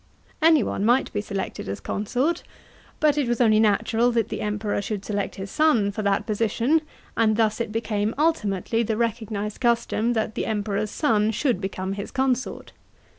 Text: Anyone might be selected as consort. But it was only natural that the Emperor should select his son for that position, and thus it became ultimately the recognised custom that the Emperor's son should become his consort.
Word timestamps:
Anyone 0.41 0.83
might 0.83 1.13
be 1.13 1.21
selected 1.21 1.69
as 1.69 1.79
consort. 1.79 2.41
But 2.99 3.19
it 3.19 3.27
was 3.27 3.39
only 3.39 3.59
natural 3.59 4.11
that 4.13 4.29
the 4.29 4.41
Emperor 4.41 4.81
should 4.81 5.05
select 5.05 5.35
his 5.35 5.51
son 5.51 5.91
for 5.91 6.01
that 6.01 6.25
position, 6.25 6.81
and 7.15 7.37
thus 7.37 7.61
it 7.61 7.71
became 7.71 8.15
ultimately 8.17 8.81
the 8.81 8.97
recognised 8.97 9.61
custom 9.61 10.13
that 10.13 10.33
the 10.33 10.47
Emperor's 10.47 10.89
son 10.89 11.29
should 11.29 11.61
become 11.61 11.93
his 11.93 12.09
consort. 12.09 12.71